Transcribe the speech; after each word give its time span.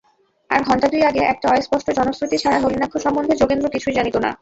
আর 0.49 0.59
ঘণ্টা-দুই 0.63 1.01
আগে 1.09 1.21
একটা 1.23 1.47
অস্পষ্ট 1.51 1.87
জনশ্রুতি 1.97 2.37
ছাড়া 2.37 2.57
নলিনাক্ষ 2.59 2.95
সম্বন্ধে 2.97 3.33
যোগেন্দ্র 3.41 3.73
কিছুই 3.75 3.97
জানিত 3.97 4.15
না। 4.17 4.31